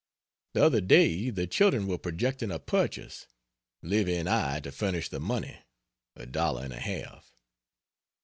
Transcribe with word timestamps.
The 0.53 0.63
other 0.65 0.81
day 0.81 1.29
the 1.29 1.45
children 1.45 1.85
were 1.85 1.99
projecting 1.99 2.49
a 2.49 2.57
purchase, 2.57 3.27
Livy 3.83 4.15
and 4.15 4.27
I 4.27 4.59
to 4.61 4.71
furnish 4.71 5.09
the 5.09 5.19
money 5.19 5.59
a 6.15 6.25
dollar 6.25 6.63
and 6.63 6.73
a 6.73 6.79
half. 6.79 7.31